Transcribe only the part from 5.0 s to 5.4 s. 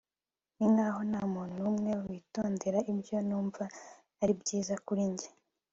njye